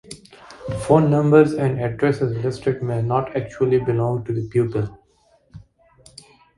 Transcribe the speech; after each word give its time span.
Phone 0.79 1.11
numbers 1.11 1.53
and 1.53 1.79
addresses 1.79 2.35
listed 2.43 2.81
may 2.81 3.03
not 3.03 3.35
actually 3.37 3.77
belong 3.77 4.23
to 4.23 4.33
the 4.33 4.49
pupil. 4.49 4.97